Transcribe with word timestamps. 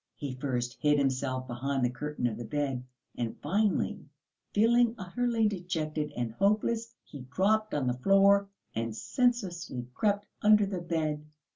He 0.15 0.33
first 0.33 0.77
hid 0.79 0.97
himself 0.97 1.45
behind 1.45 1.85
the 1.85 1.89
curtain 1.91 2.25
of 2.25 2.35
the 2.35 2.43
bed, 2.43 2.83
and 3.15 3.37
finally, 3.39 4.03
feeling 4.51 4.95
utterly 4.97 5.47
dejected 5.47 6.11
and 6.17 6.31
hopeless, 6.31 6.95
he 7.03 7.19
dropped 7.29 7.75
on 7.75 7.85
the 7.85 7.93
floor 7.93 8.49
and 8.73 8.95
senselessly 8.97 9.85
crept 9.93 10.25
under 10.41 10.65
the 10.65 10.81
bed. 10.81 11.27